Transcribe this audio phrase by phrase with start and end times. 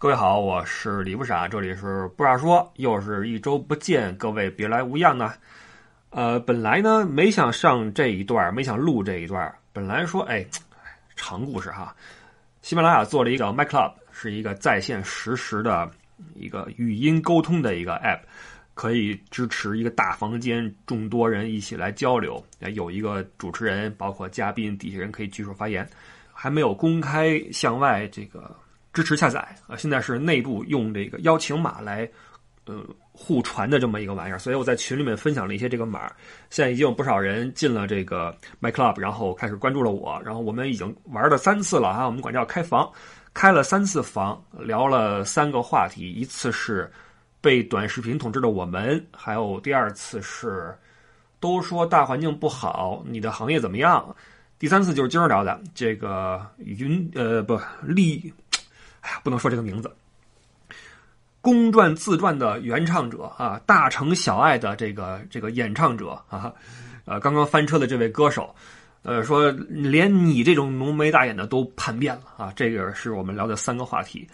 [0.00, 5.34] 各位好，我是李不傻，这里是不傻说，又是一周不见，各位别来无恙呢。
[6.08, 10.42] 呃，本来呢没想上这一段，没想录这一段，本来说哎，
[11.16, 11.94] 长故事哈。
[12.62, 15.90] 喜马拉雅做了一个 My Club，是一个在线实时的
[16.34, 18.20] 一个语音沟通的一个 App，
[18.72, 22.42] 可以支持一个大房间众多人一起来交流，
[22.72, 25.86] 有一个主持人，包括嘉宾，底下人可以举手发言，
[26.32, 28.50] 还没有公开向外这个。
[29.00, 29.74] 支持下载啊！
[29.76, 32.06] 现在是内部用这个邀请码来，
[32.66, 36.12] 呃，互传的这么一个玩意儿，所以我在群里面分享了一些这个码。
[36.50, 40.20] 现在已经有不少人进了这个 My Club，然后开始关注了我。
[40.22, 42.90] 然后我们已经玩了三次了啊，我们管叫开房，
[43.32, 46.12] 开了三次房，聊了三个话题。
[46.12, 46.92] 一次是
[47.40, 50.76] 被短视频统治的我们，还有第二次是
[51.40, 54.14] 都说大环境不好，你的行业怎么样？
[54.58, 58.30] 第三次就是今儿聊的这个云呃不利。
[59.00, 59.90] 哎呀，不能说这个名字。
[61.42, 66.52] 公传自传的原唱者啊，大城小爱的这个这个演唱者啊，
[67.06, 68.54] 呃，刚刚翻车的这位歌手，
[69.02, 72.52] 呃，说连你这种浓眉大眼的都叛变了啊！
[72.54, 74.28] 这个是我们聊的三个话题，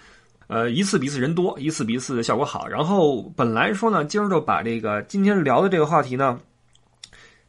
[0.48, 2.66] 呃，一次比一次人多，一次比一次效果好。
[2.66, 6.40] 然后本来说呢，今儿就把这个今天聊的这个话题呢，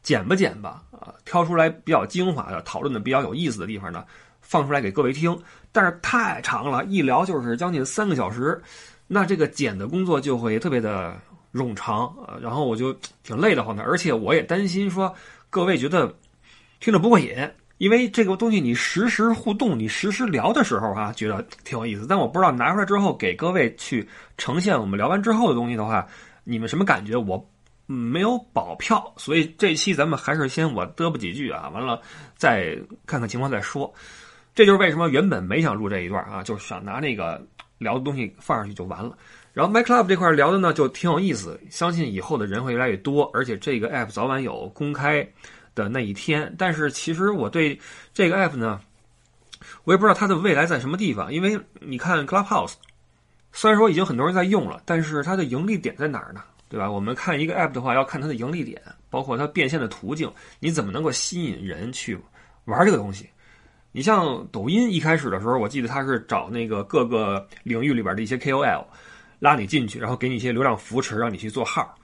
[0.03, 4.05] 剪吧剪吧啊，挑出来比较精华的、讨论的比较有意思的地方呢。
[4.47, 5.37] 放出来给各位听，
[5.73, 8.59] 但是太长了，一聊就是将近三个小时，
[9.07, 11.13] 那这个剪的工作就会特别的
[11.53, 15.13] 冗长啊，然后我就挺累的慌的，而且我也担心说
[15.49, 16.15] 各位觉得
[16.79, 17.35] 听着不过瘾，
[17.77, 26.07] 因为这个东西你实时互动，你实时聊的时候哈，觉得挺有意思，但我不知道拿出来之后给各位去呈现我们聊完之后的东西的话，
[26.45, 27.17] 你们什么感觉？
[27.17, 27.45] 我
[27.85, 32.01] 没有保票，所以这期咱们还是先我嘚啵几句啊，完了
[32.35, 33.93] 再看看情况再说。
[34.57, 37.39] 这就是为什么原本没想录这一段啊，就是想拿那个
[37.77, 39.15] 聊的东西放上去就完了。
[39.53, 45.21] 然后 My Club 这块聊的呢就挺有意思，相信以后的人会越来越多，而且这个 App 早晚有公开
[45.75, 46.55] 的那一天。
[46.57, 47.79] 但是其实我对
[48.15, 48.81] 这个 App 呢，
[49.83, 52.73] 我也不知道它的未来在什么地方，因为你看 Clubhouse，
[53.51, 56.41] 虽然说已经很多人在用了，但是它的盈利点在哪儿呢？
[56.67, 56.89] 对吧？
[56.89, 58.81] 我们看一个 App 的话，要看它的盈利点，
[59.11, 62.17] 包括它变现的途径，你怎么能够吸引人去
[62.65, 63.29] 玩这个东西？
[63.91, 68.85] 你像抖音一开始的时候，我记得他是找那个各个领域里边的一些 KOL，
[69.39, 71.95] 拉你进去，然后给你一些流量扶持，让你去做号，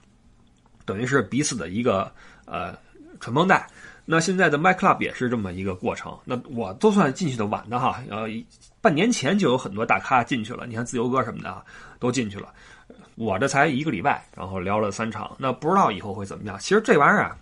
[0.84, 2.10] 等于是彼此的一个
[2.46, 2.76] 呃
[3.20, 3.66] 传帮带。
[4.04, 6.18] 那现在的 My Club 也是这么一个过程。
[6.24, 8.26] 那我都算进去的晚的哈，呃，
[8.80, 11.64] 半年前就有很多大咖进去了，你看自由哥什么的，
[11.98, 12.52] 都进去了。
[13.14, 16.58] 我这才一个礼拜，然后聊了三场，那不知道以后会怎么样。
[16.58, 17.38] 其实这玩意儿啊。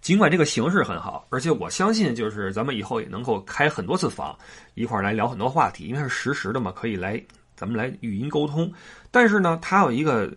[0.00, 4.36] 尽管这个形式很好，而且我相信，就是咱们以后也能够开很多次房，
[4.74, 7.22] 一块儿来聊很多话题，因为是实时的嘛，可以来
[7.54, 8.72] 咱们来语音沟通。
[9.10, 10.32] 但是呢，它有一个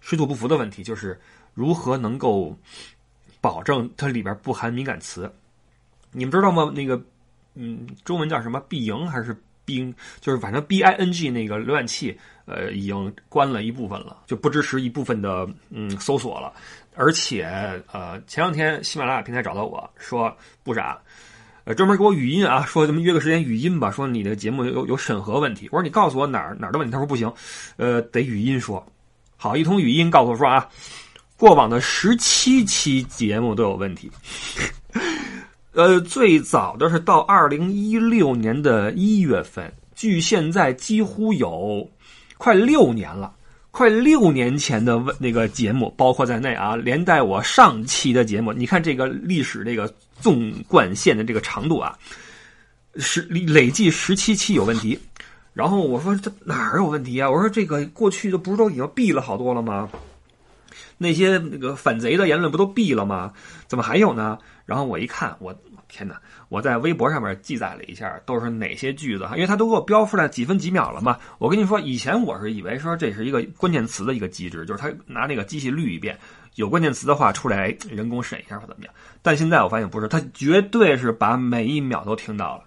[0.00, 1.18] 水土不服的问题，就是
[1.54, 2.56] 如何能够
[3.40, 5.32] 保证它里边不含敏感词？
[6.10, 6.72] 你们知道吗？
[6.74, 7.00] 那个，
[7.54, 8.60] 嗯，中文叫什么？
[8.68, 9.94] 必赢还是冰？
[10.20, 16.52] 就是反正 B I N G 那个浏览器，呃，已经关了一部分了，就不支持一部分的嗯搜索了。
[16.96, 17.44] 而且，
[17.92, 20.98] 呃，前两天喜马拉雅平台找到我说不傻，
[21.64, 25.68] 呃，专门给我语音啊，说咱们约个时间语音吧，说你的节目有有审核问题。
[25.70, 27.30] 我说你告诉我哪儿哪儿的问题，他说不行，
[27.76, 28.84] 呃，得语音说。
[29.36, 30.66] 好，一通语音告诉我说啊，
[31.36, 34.10] 过往的十七期节目都有问题。
[35.74, 41.86] 呃，最早的是到二零一六年的一月份，距现在几乎有
[42.38, 43.35] 快六年了。
[43.76, 51.94] 快六年前的问那个节目包括在内啊，连带我上期的节目，你看这个历史这个纵贯线的这个长度啊，
[52.96, 54.98] 是累计十七期有问题。
[55.52, 57.30] 然后我说这哪儿有问题啊？
[57.30, 59.90] 我说这个过去的不是都已经毙了好多了吗？
[60.98, 63.32] 那些那个反贼的言论不都毙了吗？
[63.66, 64.38] 怎么还有呢？
[64.64, 65.54] 然后我一看，我
[65.88, 66.20] 天哪！
[66.48, 71.16] 我在微博上面记载了一下，都是哪些句子哈，因为他都给我标出来几分几秒了嘛。
[71.38, 76.18] 我跟你说，以前我是以为说这是一个关键词的一个机制，就是他拿那个机器滤一遍，
[76.54, 78.94] 有关键词的话出来人工审一下或怎么样。
[79.22, 82.64] 但现在我发现不是，他绝对是把每一秒都听到了，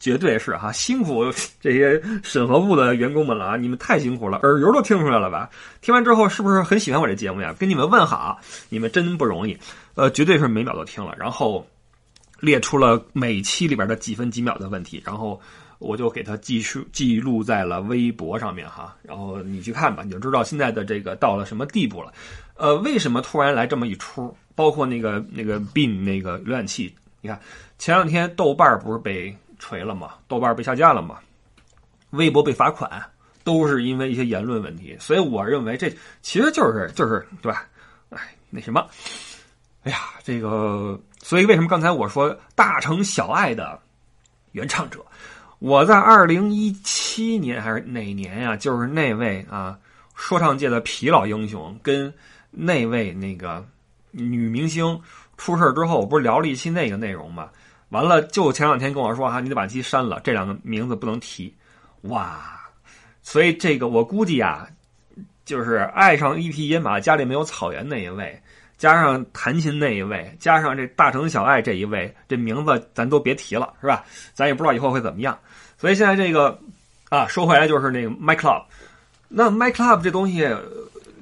[0.00, 1.30] 绝对是哈，辛苦
[1.60, 5.48] 这些审核部的员工们了啊，你们太辛苦了，耳油都听出来了吧？
[5.80, 7.54] 听完之后是不是很喜欢我这节目呀？
[7.56, 9.56] 跟你们问好，你们真不容易，
[9.94, 11.64] 呃，绝对是每秒都听了，然后。
[12.42, 15.38] 列出了每期里边的几分几秒的问题，然后
[15.78, 22.10] 我就给他记述记录在了微博上面哈，然后你去看吧，你就知道现在的这个到了什么地步了。
[22.54, 24.34] 呃，为什么突然来这么一出？
[24.54, 27.38] 包括那个那个 bin 那个浏览器，你看
[27.78, 30.14] 前两天豆瓣不是被锤了嘛？
[30.26, 31.20] 豆瓣被下架了嘛？
[32.10, 33.00] 微博被罚款，
[33.44, 34.96] 都是因为一些言论问题。
[34.98, 35.88] 所以我认为这
[36.22, 37.68] 其实就是就是对吧？
[38.08, 38.84] 哎，那什么，
[39.84, 43.78] 哎呀，这个，所以为什么刚才我说大城小爱的
[44.50, 45.06] 原唱者，
[45.60, 48.56] 我在二零一七年还是哪年呀？
[48.56, 49.78] 就是那位啊，
[50.16, 52.12] 说唱界的皮老英雄跟
[52.50, 53.64] 那位那个
[54.10, 55.00] 女明星
[55.36, 57.48] 出事之后，我不是聊了一期那个内容吗？
[57.90, 61.52] 完了，就前两天跟我说哈，你得把期删了，这两个名字不能提。
[62.02, 62.58] 哇，
[63.20, 64.66] 所以这个我估计啊，
[65.44, 68.40] 就是爱上一匹野马，家里没有草原那一位，
[68.78, 74.04] 加上弹琴那一位，加上这大城小爱这一位，这名字咱都别提了，是吧？
[74.32, 75.38] 咱也不知道以后会怎么样。
[75.76, 76.56] 所以现在这个
[77.08, 78.62] 啊，说回来就是那个 My Club，
[79.28, 80.48] 那 My Club 这东西，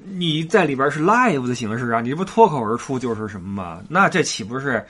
[0.05, 3.81] 你在里边是 live 的形式啊，你这不脱口而出就是什么吗？
[3.89, 4.85] 那这岂不是？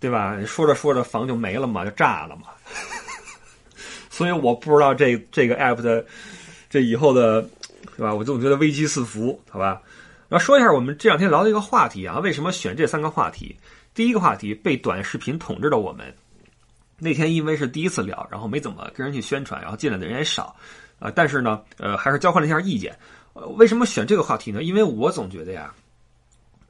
[0.00, 0.38] 对吧？
[0.46, 2.44] 说着说着房就没了嘛，就炸了嘛。
[4.10, 6.04] 所以我不知道这这个 app 的
[6.68, 7.42] 这以后的，
[7.96, 8.14] 对吧？
[8.14, 9.80] 我总觉得危机四伏，好吧？
[10.28, 13.56] 然后说一下我们这两天聊的一个话题啊，为什么选这三个话题？
[13.94, 16.14] 第一个话题被短视频统治的我们，
[16.98, 20.54] 那天因为是第一次聊，然后没怎么跟人去宣传，然后进来的人也少
[20.98, 21.10] 啊。
[21.14, 22.96] 但是呢，呃，还是交换了一下意见。
[23.56, 24.62] 为什么选这个话题呢？
[24.62, 25.72] 因为我总觉得呀。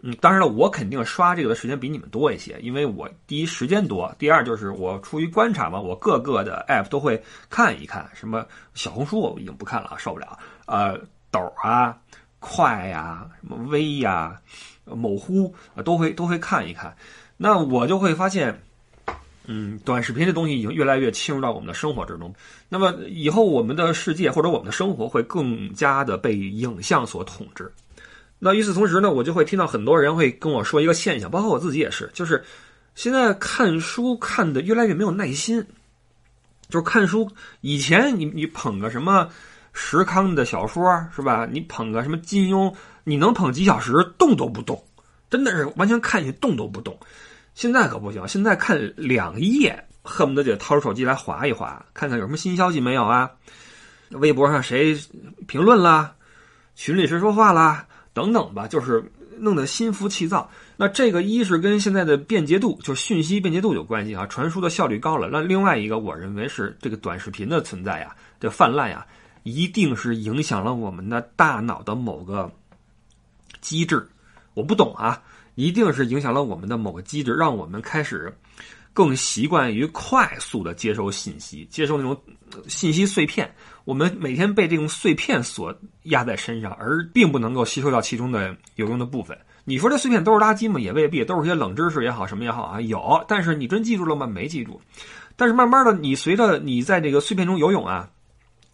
[0.00, 8.08] 嗯，当然了，我肯定刷这个的时间比你们多一些，因为我第一时间多，第二就是我出于观察嘛，我各个的 app 都会看一看。
[8.14, 10.38] 什么小红书我已经不看了，受不了。
[10.66, 10.96] 呃，
[11.32, 11.98] 抖啊，
[12.38, 14.40] 快呀，什么微呀，
[14.84, 15.52] 某乎
[15.84, 16.96] 都会都会看一看。
[17.36, 18.62] 那我就会发现，
[19.46, 22.32] 嗯，短视频这东西已经越来越侵入到我们的生活之中。
[22.68, 27.72] 那么以后我们的世界或者我们的生活会更加的被影像所统治。
[28.38, 32.44] 那与此同时呢，我就会听到很多人会跟我说一个现象，包括我自己也是，就是
[32.94, 35.64] 现在看书看的越来越没有耐心。
[36.68, 37.26] 就是看书
[37.62, 39.26] 以前，你你捧个什么
[39.72, 40.84] 石康的小说
[41.16, 41.48] 是吧？
[41.50, 42.70] 你捧个什么金庸，
[43.04, 44.84] 你能捧几小时，动都不动，
[45.30, 46.98] 真的是完全看下去动都不动。
[47.54, 53.30] 现在可不行，现在看两页，恨不得就掏出手机来划一划，看看有什么新消息没有啊？
[54.10, 54.94] 微博上谁
[55.46, 56.14] 评论啦？
[56.74, 57.86] 群里谁说话啦？
[58.18, 59.04] 等等吧，就是
[59.38, 60.50] 弄得心浮气躁。
[60.76, 65.28] 那这个一是跟现在的便捷度，就是讯息便捷度有关系啊，传输的效率高了。
[65.30, 69.06] 那另外一个，我认为是这个短视频的存在呀，这泛滥呀，
[69.44, 72.50] 一定是影响了我们的大脑的某个
[73.60, 74.04] 机制。
[74.54, 75.22] 我不懂啊，
[75.54, 78.36] 一定是影响了我们的某个机制，让我们开始
[78.98, 82.20] 更习惯于快速的接收信息，接收那种
[82.66, 83.48] 信息碎片。
[83.84, 85.72] 我们每天被这种碎片所
[86.02, 89.38] 压在身上，而并不能够吸收到其中的有用的部分。
[89.64, 90.80] 你说这碎片都是垃圾吗？
[90.80, 92.80] 也未必，都是些冷知识也好，什么也好啊。
[92.80, 94.26] 有，但是你真记住了吗？
[94.26, 94.80] 没记住。
[95.36, 98.10] 但是慢慢的，你随着你在这个碎片中游泳啊，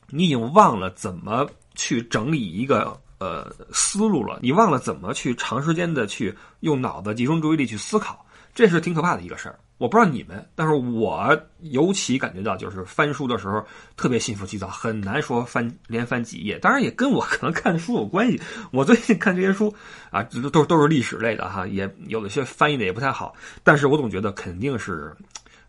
[0.08, 8.24] 你已经忘了怎么去整理一个呃思路了，你忘了怎么去长时间的去用脑子集中注意力去思考，
[8.54, 9.58] 这是挺可怕的一个事儿。
[9.76, 13.62] 我不知道你们，但是我尤其感觉到，就是翻书的时候
[13.96, 16.58] 特别心浮气躁，很难说翻连翻几页。
[16.60, 18.40] 当然也跟我可能看的书有关系。
[18.70, 19.74] 我最近看这些书
[20.10, 23.34] 啊，都都都是历史类的哈，也有的些翻译的也不太好。
[23.64, 25.12] 但是我总觉得肯定是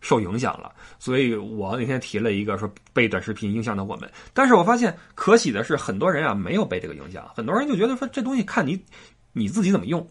[0.00, 0.72] 受影响了。
[1.00, 4.08] 所以我那天提了一个说被短视频影响的我们。
[4.32, 8.80] 但是我发现可喜的是，很多人啊没有被这个影响，很多人就觉得说这东西看你
[9.32, 10.08] 你自己怎么用。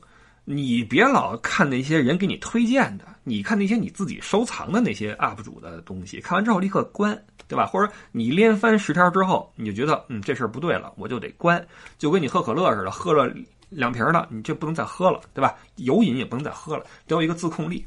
[0.48, 7.66] 你别老看那些人给你推荐的，你看那些你自己收藏的那些 UP 主的东西，看完之后立刻关，对吧？
[7.66, 11.66] 或者你连翻十条之后，你就觉得嗯这事儿不对了，我就得关，
[11.98, 13.34] 就跟你喝可乐似的，喝了
[13.70, 15.56] 两瓶了，你就不能再喝了，对吧？
[15.78, 17.84] 有瘾也不能再喝了，得有一个自控力。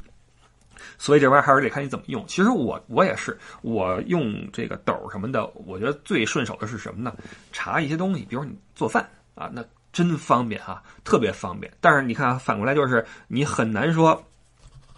[0.97, 2.25] 所以这玩意儿还是得看你怎么用。
[2.27, 7.15] 其实我我也是，我用这个斗什么的，我觉得最顺手的是什么呢？
[7.53, 9.63] 查一些东西，比如你做饭啊，那。
[9.91, 11.71] 真方便啊，特别方便。
[11.81, 14.23] 但是你看啊，反过来就是你很难说，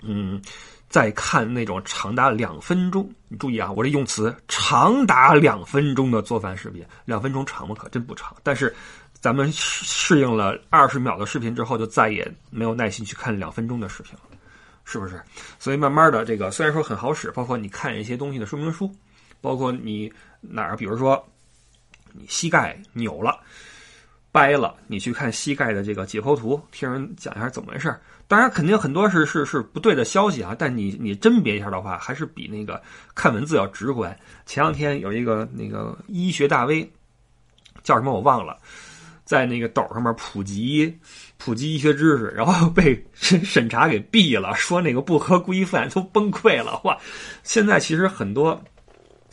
[0.02, 0.42] 嗯，
[0.90, 3.10] 再看那种长达两分钟。
[3.30, 7.76] 你注意啊，我这用词长达两分钟的做饭视频，两分钟长吗？
[7.78, 8.36] 可真不长。
[8.44, 8.76] 但是
[9.14, 14.22] 咱们适应了二十秒的视频之后，就再也没有耐心去看两分钟的视频了，
[14.84, 15.22] 是不是？
[15.58, 18.94] 所以慢慢的，这个虽然说很好使，包括你看一些东西的说明书，
[19.40, 21.26] 包括你哪儿，比如说
[22.12, 23.40] 你膝盖扭了。
[24.32, 27.94] 掰了，你去看膝盖的这个解剖图，听人讲一下怎么回事
[28.28, 30.56] 当然，肯定很多是是是不对的消息啊。
[30.58, 32.82] 但你你甄别一下的话，还是比那个
[33.14, 34.18] 看文字要直观。
[34.46, 36.90] 前两天有一个那个医学大 V，
[37.84, 38.58] 叫什么我忘了，
[39.26, 40.98] 在那个抖上面普及
[41.38, 46.80] 普及医学知识，然后 被审审查给毙了，说那个不合规范，都崩溃了。
[46.86, 46.98] 哇！
[47.44, 48.64] 现在其实很多。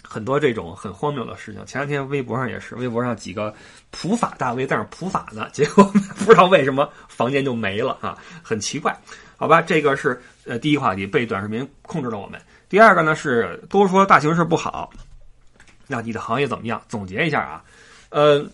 [0.08, 1.64] 很多这种很荒谬的事情。
[1.66, 3.54] 前两天微博上也是，微博上几个
[3.90, 8.98] 普法大 V 在那普法呢，结果不知道为什么房间就没了啊，很奇怪。
[9.36, 12.40] 好吧，这个是呃第一话题，被短视频控制了我们。
[12.68, 14.90] 第二个呢是都说大形势不好，
[15.86, 16.80] 那你的行业怎么样？
[16.88, 17.62] 总结一下啊，
[18.08, 18.44] 呃。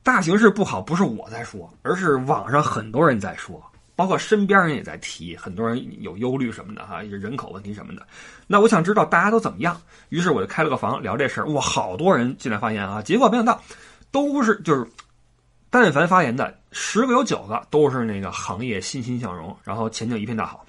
[0.00, 3.62] 大形势不好，不是我在说，而是网上很多人在说，
[3.98, 8.06] 包括身边人也在提，很多人有忧虑什么的哈，人口问题什么的。
[8.46, 9.76] 那我想知道大家都怎么样，
[10.10, 11.48] 于是我就开了个房聊这事儿。
[11.48, 13.60] 哇，好多人进来发言啊，结果没想到
[14.12, 14.88] 都是就是，
[15.68, 20.64] 但凡发言的十个有九个都是那个行业欣欣向荣，然后前景一片大好，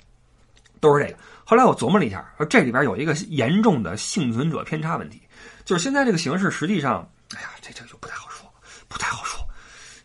[0.79, 1.15] 都是这个。
[1.45, 5.21] 后来我琢磨了一下，说这里边有一个严重的幸存者偏差问题，
[5.65, 8.51] 就是现在这个形势实际上，哎呀，这这就不太好说。
[8.87, 9.39] 不太好说，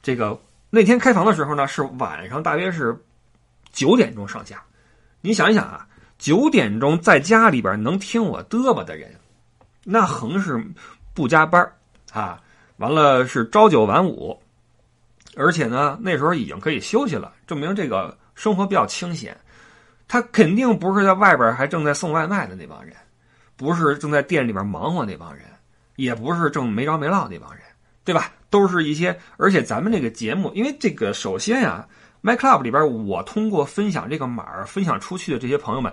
[0.02, 0.38] 这个
[0.68, 2.94] 那天开房的时候呢，是晚上，大约是
[3.74, 4.62] 九点钟上下。
[5.20, 9.12] 你想一想啊，九点钟在家里边能听我嘚吧的人，
[9.82, 10.64] 那横是
[11.12, 11.70] 不加班
[12.12, 12.40] 啊，
[12.76, 14.40] 完了是朝九晚五，
[15.36, 19.36] 而且呢，那时候已经可以休息了，证明这个生活比较清闲。
[20.06, 22.94] 他肯定不是在外边还正在送外卖的那帮人，
[23.56, 25.44] 不是正在店里边忙活那帮人，
[25.96, 27.62] 也不是正没着没落那帮人，
[28.04, 28.30] 对吧？
[28.50, 31.88] 都是一些，而且咱们这个节目，因为这个首先呀
[32.24, 35.92] My Club 里边，我通过分享这个码分享出去的这些朋友们，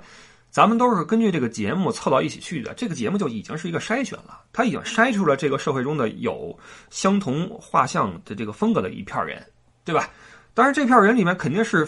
[0.49, 2.73] 咱们都是根据这个节目凑到一起去的。
[2.73, 6.57] 这个节目就已经是一个筛选了，他已经筛出了这个社会中的有
[6.89, 9.45] 相同画像的这个风格的一片人，
[9.83, 10.09] 对吧？
[10.53, 11.85] 当然，这片人里面肯定是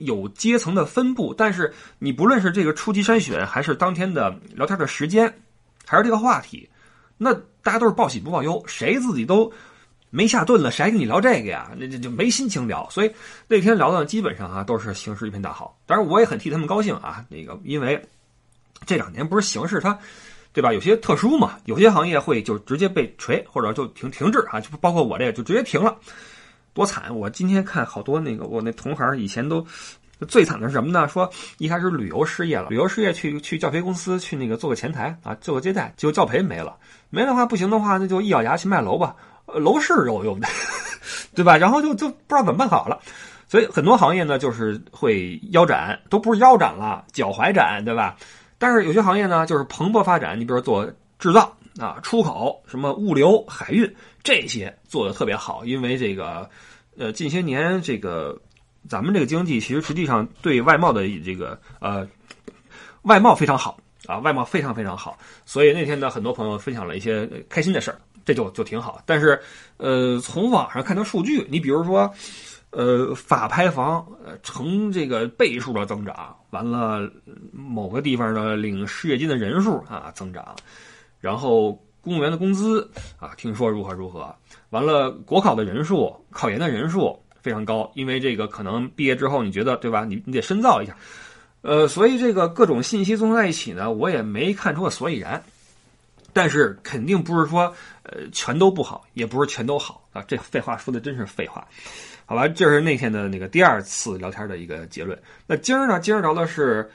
[0.00, 5.30] 有阶层的分布，但是你不论是这个初级筛选，还是当天的聊天的时间，
[5.84, 6.66] 还是这个话题，
[7.18, 9.52] 那大家都是报喜不报忧，谁自己都。
[10.14, 11.70] 没下顿了，谁还跟你聊这个呀？
[11.78, 12.86] 那这就没心情聊。
[12.90, 13.10] 所以
[13.48, 15.74] 那天聊的基本上啊都是形势一片大好。
[15.86, 17.24] 当然我也很替他们高兴啊。
[17.30, 17.98] 那个因为
[18.84, 19.98] 这两年不是形势它，
[20.52, 20.70] 对吧？
[20.70, 25.96] 有些特殊嘛，有些行业会就直接被锤或者就停停滞啊，就包括我这个就直接停了，
[26.74, 27.16] 多惨！
[27.16, 29.66] 我今天看好多那个我那同行以前都
[30.28, 31.08] 最惨的是什么呢？
[31.08, 36.76] 说一开始旅游失业了，旅游失业去去教培公司去那个做个前台啊，做个接待，结果教培没了，
[37.08, 39.16] 没的话不行的话，那就一咬牙去卖楼吧。
[39.58, 40.48] 楼市有用的，
[41.34, 41.56] 对吧？
[41.56, 43.00] 然后就就不知道怎么办好了，
[43.48, 48.16] 所以很多行业呢就是会腰斩，都不是腰斩了，脚踝斩，对吧？
[48.58, 53.92] 但是有些行业呢就是蓬勃发展，你比如做制造啊、出口、什么物流、海运
[54.22, 56.48] 这些做的特别好，因为这个
[56.98, 58.38] 呃近些年这个
[58.88, 62.06] 咱们这个经济其实实际上对外贸的这个呃
[63.02, 67.98] 外贸非常好啊，外贸非常非常好，所以那天呢很多朋友分享了一些开心的事儿。
[68.24, 69.40] 这就就挺好，但是，
[69.76, 72.12] 呃，从网上看到数据，你比如说，
[72.70, 77.10] 呃，法拍房呃成这个倍数的增长，完了
[77.52, 80.54] 某个地方的领失业金的人数啊增长，
[81.20, 82.88] 然后公务员的工资
[83.18, 84.34] 啊听说如何如何，
[84.70, 90.04] 完了国考的人数、考研的人数非常高，因为这个可能毕业之后你觉得对吧？
[90.04, 90.96] 你你得深造一下，
[91.62, 95.42] 呃，所以这个各种信息综合在一起呢，我也没看出个所以然。
[96.32, 97.74] 但是肯定不是说，
[98.04, 100.22] 呃，全都不好，也不是全都好啊。
[100.26, 101.66] 这废话说的真是废话，
[102.24, 102.48] 好吧？
[102.48, 105.18] 这是那天的那个第二次聊天的一个结论。
[105.46, 106.00] 那今儿呢？
[106.00, 106.90] 今儿聊的是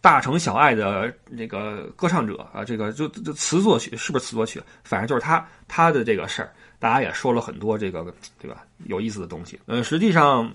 [0.00, 4.62] 大城小爱的那个歌唱者啊，这个就就词作曲是不是词作曲？
[4.84, 8.04] 反正就是他他的这个事儿，大家也说了很多这个
[8.38, 8.64] 对吧？
[8.84, 9.58] 有意思的东西。
[9.66, 10.52] 呃，实际上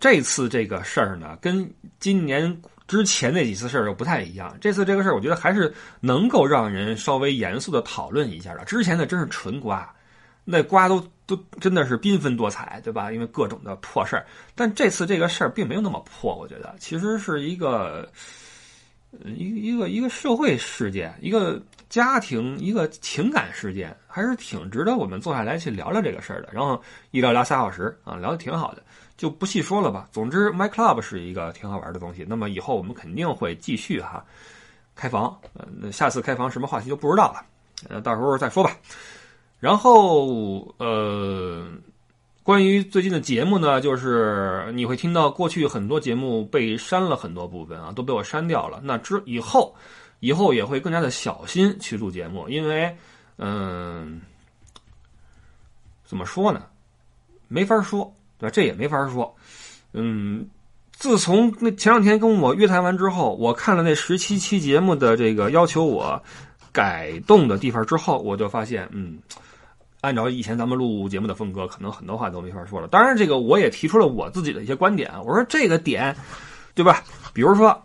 [0.00, 2.62] 这次这个事儿呢，跟今年。
[2.88, 8.64] 之前那几次事儿又不太一样，这次这个事儿，我觉得还是能够让人稍微严肃的讨论一下的。
[8.64, 9.94] 之前的真是纯瓜，
[10.44, 13.12] 那瓜都都真的是缤纷多彩，对吧？
[13.12, 14.26] 因为各种的破事儿。
[14.54, 18.08] 但这次这个事儿并没有那么破，我觉得其实是一个，
[19.24, 26.48] 一一个一个社会事件，一个家庭，一个情感事件，还是挺值得我们坐下来去聊聊这个事儿的。
[26.52, 28.82] 然后一聊聊仨小时啊，聊的挺好的。
[29.16, 30.08] 就不细说了吧。
[30.10, 32.26] 总之，My Club 是一个挺好玩的东西。
[32.28, 34.24] 那么以后我们肯定会继续哈
[34.94, 35.38] 开房。
[35.54, 37.44] 呃，那下次开房什么话题就不知道了，
[37.88, 38.76] 呃，到时候再说吧。
[39.60, 41.68] 然后呃，
[42.42, 48.80] 关于最近的节目呢，就是你会听到过去很多节目被删了很多部分啊，都被我删掉了。
[48.82, 49.72] 那之以后，
[50.18, 52.96] 以后也会更加的小心去录节目，因为
[53.38, 54.20] 嗯，
[56.04, 56.66] 怎么说呢？
[57.46, 58.12] 没法说。
[58.42, 59.32] 那这也没法说，
[59.92, 60.44] 嗯，
[60.90, 66.20] 自从那前两天跟我约谈完之后，我看了那十七期节目的这个要求我
[66.72, 69.16] 改动的地方之后，我就发现，嗯，
[70.00, 72.88] 按照以前咱们录节目的风格，可能很多话都没法说了。
[72.88, 76.16] 当然，这个我也提出了我自己的一些观点，我说这个点，
[76.74, 77.04] 对吧？
[77.32, 77.80] 比如说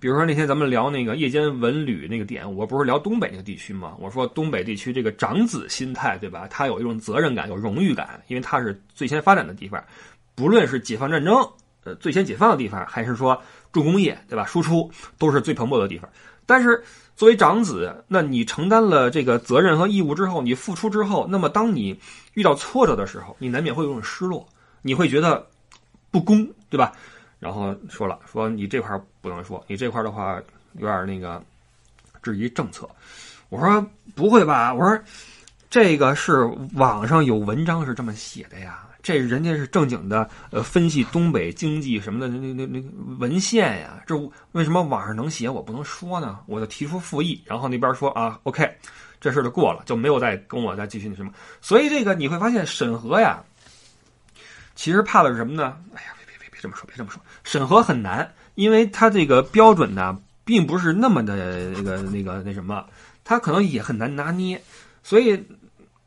[0.00, 3.94] 比如说那天咱们聊那个夜间文旅那个点，我不是聊东北那个地区吗？
[3.98, 6.46] 我说东北地区这个长子心态，对吧？
[6.48, 9.82] 他有一种责任感，有荣誉感，因为他是最先发展的地方，
[10.34, 11.36] 不论是解放战争，
[11.84, 13.40] 呃，最先解放的地方，还是说
[13.72, 14.44] 重工业，对吧？
[14.44, 16.08] 输出都是最蓬勃的地方。
[16.46, 16.82] 但是
[17.16, 21.98] 作为长子，那你承担了这个责任和义务之后，你付出之后，那么当你
[22.34, 24.46] 遇到挫折的时候，你难免会有种失落，
[24.80, 25.46] 你会觉得
[26.10, 26.92] 不公，对吧？
[27.38, 30.40] 然后说了，说你这块不能说，你这块的话
[30.74, 31.40] 有点那个
[32.20, 32.88] 质疑政策。
[33.48, 34.74] 我说不会吧？
[34.74, 34.98] 我说
[35.70, 36.42] 这个是
[36.74, 44.16] 网上有文章是这么写的呀，这人家是正经的呃分析东北经济什么的那那那那文献呀，这
[44.52, 46.40] 为什么网上能写我不能说呢？
[46.46, 48.68] 我就提出复议，然后那边说啊，OK，
[49.20, 51.32] 这事就过了，就没有再跟我再继续那什么。
[51.60, 53.42] 所以这个你会发现审核呀，
[54.74, 55.76] 其实怕的是什么呢？
[55.94, 56.08] 哎呀。
[56.58, 62.84] 别这么说，别这么说，审核很难，因为它这个标准呢，并不是那么的那个那个那什么，
[63.22, 64.60] 它可能也很难拿捏。
[65.04, 65.40] 所以，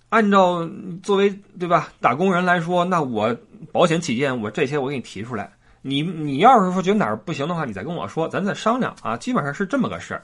[0.10, 0.70] 按照
[1.02, 3.36] 作为对吧打工人来说，那我
[3.72, 5.50] 保险起见，我这些我给你提出来。
[5.82, 9.16] 你你要是说觉得哪儿不行的话，你再跟我说，咱再商量啊。
[9.16, 10.24] 基本上是这么个事儿。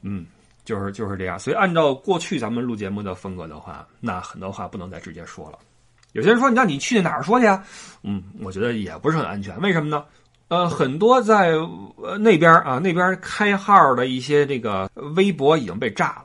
[0.00, 0.26] 嗯，
[0.64, 1.38] 就是就是这样。
[1.38, 5.58] 所以，按照过去咱们录节目的风格的话，那很多话不能再直接说了。
[6.12, 7.64] 有些人说，你让你去哪说去啊？
[8.02, 9.58] 嗯，我觉得也不是很安全。
[9.60, 10.04] 为什么呢？
[10.48, 11.52] 呃，很多在
[11.96, 16.24] 呃那边啊，那边开号的一些这个微博已经被炸了，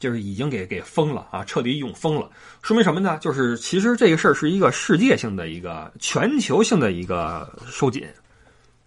[0.00, 2.28] 就是已经给给封了啊，彻底永封了。
[2.62, 3.16] 说明什么呢？
[3.20, 8.04] 就是其实这个事儿是一个世界性的一个全球性的一个收紧。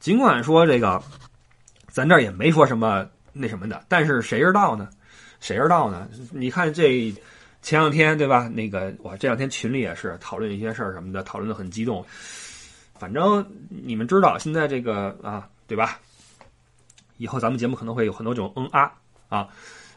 [0.01, 1.01] 尽管说这个，
[1.87, 4.89] 咱这儿也没说什么那什么的，但是谁知道呢？
[5.39, 6.09] 谁知道呢？
[6.31, 7.13] 你看这。
[7.65, 8.47] 前两天对吧？
[8.47, 12.05] 那个我这两天群里也是讨论一些事儿什么的，讨论的很激动。
[12.93, 15.99] 反正你们知道，现在这个啊，对吧？
[17.17, 18.91] 以后咱们节目可能会有很多种嗯啊
[19.29, 19.47] 啊，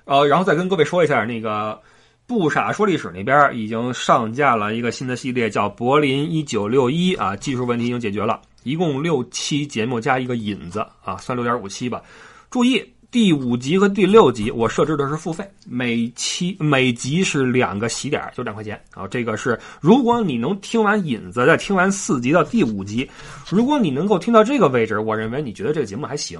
[0.06, 1.78] 呃，然后再跟各位说一下，那个
[2.26, 12.02] 不傻说历史那边已经上架了一个新的系列，叫柏林一九六一啊，技术问题已经解决了，一共六期节目加一个引子啊，算六点五期吧。
[12.49, 12.95] 注意。
[13.10, 19.08] 第五集和第六集，我设置的是付费，每期每集是两个喜点，就两块钱啊。
[19.08, 23.08] 这个是如果你能听完引子，再听完四集到第五集，
[23.49, 26.38] 如果你能够听到这个位置，我认为你觉得这个节目还行。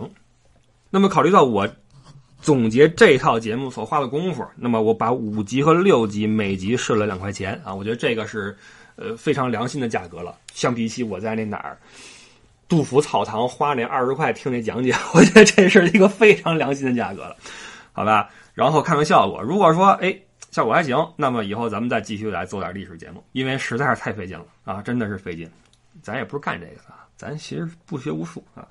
[0.91, 1.67] 那么考虑到我
[2.43, 7.75] 总结这套节目所花的功夫，那么我把五集和六集每集设了两块钱啊。
[7.75, 8.55] 我觉得这个是
[8.97, 11.79] 呃非常良心的价格了，相比起我在那哪儿。
[12.69, 17.37] 杜甫草堂花那二十块听那讲解， 我觉得这是一个非常良心的价格了，
[17.93, 18.29] 好吧？
[18.55, 20.15] 然后看看效果，如果说哎
[20.51, 25.49] 效果还行，那么以后咱们再继续来做点历史节目，因为实在是太费劲了啊，真的是费劲。
[26.03, 28.67] 咱也不是干这个的，咱其实不学无术啊，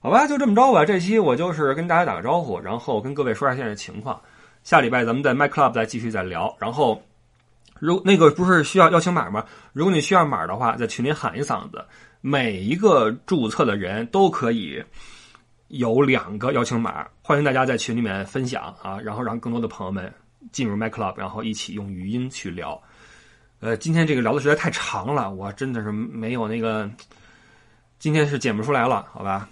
[0.00, 0.26] 好吧？
[0.26, 0.84] 就这么着吧。
[0.84, 4.20] 这期我就是跟大家打个招呼，然后跟各位说一下现在的情况。
[4.62, 6.56] 下礼拜咱们在 My Club 再继续再聊。
[6.58, 7.02] 然后
[7.78, 9.44] 如那个不是需要邀请码吗？
[9.72, 11.84] 如果你需要码的话，在群里喊一嗓子。
[12.26, 14.82] 每一个注册的人都可以
[15.68, 20.10] 有两个邀请码，欢迎大家在群里面分享啊，然后让更多的朋友们
[20.50, 22.82] 进入 My Club，然后一起用语音去聊。
[23.60, 26.90] 呃，今天这个聊的实在太长了，我真的是没有那个，
[27.98, 29.46] 今天是剪不出来了，好吧？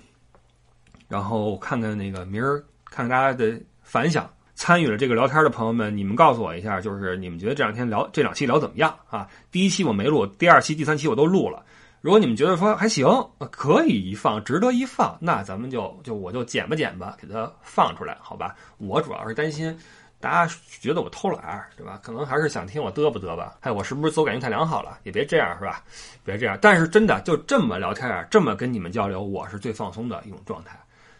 [1.08, 4.26] 然后看看那个明儿，看看大家的反响。
[4.54, 9.28] 参与了这个聊天的朋友们，你们告诉我一下，就是你们觉得这两天聊这两期聊怎么样啊？
[9.50, 11.62] 第一期我没录，第二期、第三期我都录了。
[12.02, 13.06] 如果你们觉得说还行，
[13.52, 18.54] 可以一放，值得一放，那咱们就就我就剪吧剪吧，给它放出来，好吧？
[18.78, 19.74] 我主要是担心
[20.18, 22.00] 大家觉得我偷懒，对吧？
[22.02, 24.98] 可能还是想听我嘚吧嘚吧，哎，我是不是自我感觉太良好了？
[25.04, 25.80] 也别这样，是吧？
[26.24, 26.58] 别这样。
[26.60, 30.76] 但是真的就这么聊天啊，这么跟你们交流，我是最放松的一种状态，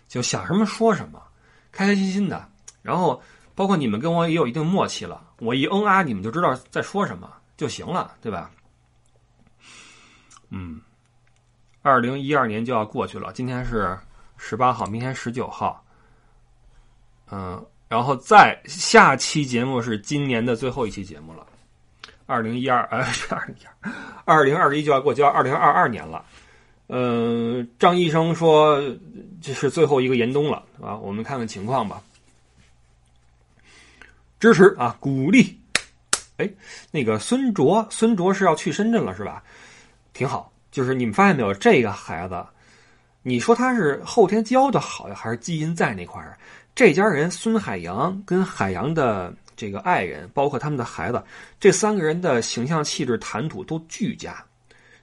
[0.09, 1.23] 就想什么说什么，
[1.71, 2.45] 开开心心的。
[2.83, 3.23] 然后
[3.55, 8.51] 包括你们跟我也有一定默契了，我一嗯啊，你们就知道在说什么就行了，对吧？
[10.55, 10.79] 嗯，
[11.81, 13.99] 二零一二年就要过去了，今天是
[14.37, 15.83] 十八号，明天十九号。
[17.31, 21.47] 嗯，然后再下期节目是今年的最后一期节目了，
[22.27, 22.99] 二零一二，呃，
[23.31, 23.93] 二零一二，
[24.27, 26.23] 二零二一就要过，就要二零二二年了。
[26.88, 28.79] 嗯，张医生说
[29.41, 32.03] 这是最后一个严冬了，啊，我们看看情况吧。
[34.38, 35.59] 支持啊，鼓励。
[36.37, 36.51] 哎，
[36.91, 39.43] 那个孙卓，孙卓是要去深圳了，是吧？
[40.12, 42.44] 挺好，就是你们发现没有，这个孩子，
[43.22, 46.38] 你说他是后天教的好呀，还是基因在那块儿？
[46.75, 51.22] 这家人孙海洋跟海洋的这个爱人，包括他们的孩子，
[51.61, 54.42] 这三个人的形象、气质、谈吐都俱佳，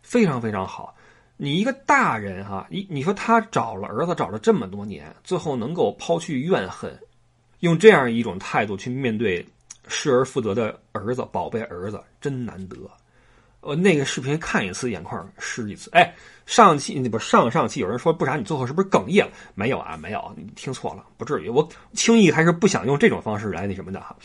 [0.02, 0.96] 非常非常好。
[1.38, 7.00] 你一个大人哈，你你说他找了儿子找了这么多年，最后能够抛去怨恨，
[7.60, 9.46] 用这样一种态度去面对
[9.88, 12.76] 失而复得的儿子，宝贝儿子，真难得。
[13.62, 15.90] 呃，那个视频看一次眼眶湿一次。
[15.92, 16.14] 哎，
[16.46, 19.32] 上期不上上期有人说不啥，你最后是不是哽咽了？
[19.54, 21.50] 没有啊，没有，你听错了，不至于。
[21.50, 24.16] 我轻易还是不想用这种方式来那什么的哈。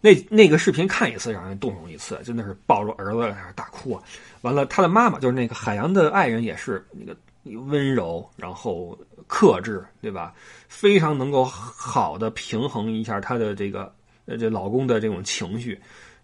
[0.00, 4.02] 那那个视频看一次让人动容一次，真的是抱着儿子在那大哭啊！
[4.42, 7.16] 完了，他的妈妈就是那个海洋的爱人，也是那个
[7.58, 10.34] 温柔，然后克制，对吧？
[10.68, 13.90] 非常能够好的平衡一下他的这个
[14.26, 15.80] 呃这老公的这种情绪，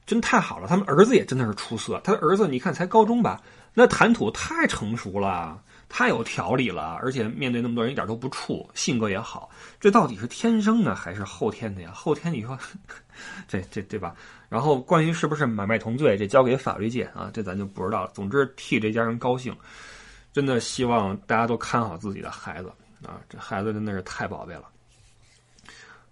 [0.06, 0.66] 真太好了。
[0.66, 3.40] 他们儿子也真的是出色，他的儿子你看才高中吧，
[3.74, 5.62] 那谈吐太成熟了。
[5.92, 9.50] 太有条理了，而且面对那么多人一点都不怵，性格也好。
[9.80, 11.90] 这到底是天生的还是后天的呀？
[11.92, 12.56] 后天你说，
[13.48, 14.14] 这这对吧？
[14.48, 18.10] 然后关于是不是买卖同罪，这交给法律界啊，这咱就不知道了。
[18.14, 19.52] 总之替这家人高兴，
[20.32, 22.72] 真的希望大家都看好自己的孩子
[23.04, 24.68] 啊，这孩子真的是太宝贝了。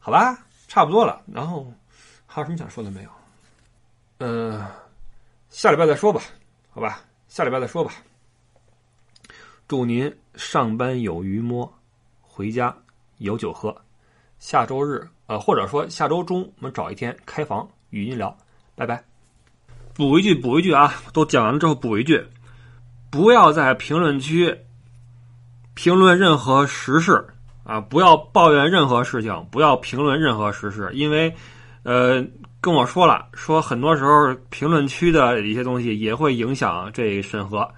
[0.01, 1.23] 好吧，差不多了。
[1.33, 1.73] 然后
[2.27, 3.11] 还有什么想说的没有？
[4.19, 4.65] 嗯，
[5.49, 6.21] 下礼拜再说吧。
[6.71, 7.93] 好吧，下礼拜再说吧。
[9.67, 11.73] 祝您上班有鱼摸，
[12.21, 12.75] 回家
[13.19, 13.75] 有酒喝。
[14.39, 18.37] 下周日，呃，或者说下周中，我们找一天开房语音聊。
[18.75, 19.03] 拜拜。
[19.95, 20.95] 补一句，补一句啊！
[21.13, 22.25] 都讲完了之后补一句，
[23.11, 24.57] 不要在评论区
[25.75, 27.27] 评论任何时事
[27.65, 27.81] 啊！
[27.81, 31.35] 不要抱怨任何事情，不要评论任何时事，因为，
[31.83, 32.25] 呃，
[32.61, 37.69] 跟我说了，说很多时候评论区的一些东西也会影响这审核。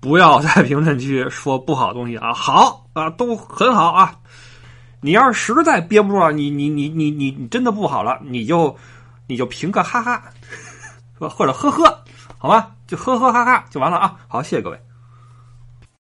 [0.00, 2.32] 不要在评论区说不好东西啊！
[2.32, 4.14] 好啊，都很好啊。
[5.02, 8.74] 你要是实在憋不住了，你你你你你你真的不好了，你就
[9.26, 10.22] 你就评个哈哈，
[11.18, 12.02] 或者呵呵，
[12.38, 14.16] 好吧，就呵呵哈哈就完了啊。
[14.26, 14.89] 好，谢谢各位。